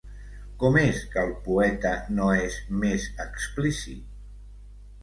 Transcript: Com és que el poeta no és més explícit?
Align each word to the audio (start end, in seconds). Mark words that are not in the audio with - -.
Com 0.61 0.77
és 0.83 1.01
que 1.15 1.19
el 1.25 1.33
poeta 1.49 1.93
no 2.17 2.33
és 2.47 2.57
més 2.81 3.07
explícit? 3.29 4.11